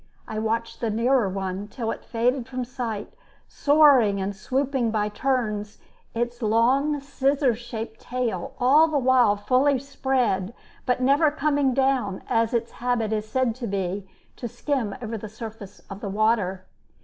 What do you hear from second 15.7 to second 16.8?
of the water.